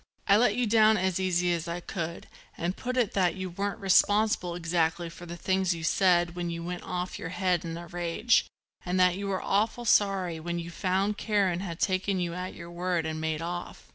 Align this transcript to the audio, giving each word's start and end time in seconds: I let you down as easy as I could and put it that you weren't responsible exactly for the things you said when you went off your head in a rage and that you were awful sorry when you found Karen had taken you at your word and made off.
I 0.27 0.35
let 0.35 0.55
you 0.55 0.65
down 0.65 0.97
as 0.97 1.19
easy 1.19 1.53
as 1.53 1.67
I 1.67 1.79
could 1.79 2.25
and 2.57 2.75
put 2.75 2.97
it 2.97 3.11
that 3.13 3.35
you 3.35 3.51
weren't 3.51 3.79
responsible 3.79 4.55
exactly 4.55 5.11
for 5.11 5.27
the 5.27 5.37
things 5.37 5.75
you 5.75 5.83
said 5.83 6.33
when 6.35 6.49
you 6.49 6.63
went 6.63 6.81
off 6.81 7.19
your 7.19 7.29
head 7.29 7.63
in 7.63 7.77
a 7.77 7.85
rage 7.85 8.47
and 8.83 8.99
that 8.99 9.15
you 9.15 9.27
were 9.27 9.43
awful 9.43 9.85
sorry 9.85 10.39
when 10.39 10.57
you 10.57 10.71
found 10.71 11.19
Karen 11.19 11.59
had 11.59 11.79
taken 11.79 12.19
you 12.19 12.33
at 12.33 12.55
your 12.55 12.71
word 12.71 13.05
and 13.05 13.21
made 13.21 13.43
off. 13.43 13.89